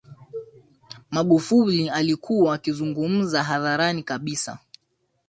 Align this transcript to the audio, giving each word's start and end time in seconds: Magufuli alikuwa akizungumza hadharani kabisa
Magufuli 1.11 1.89
alikuwa 1.89 2.55
akizungumza 2.55 3.43
hadharani 3.43 4.03
kabisa 4.03 4.59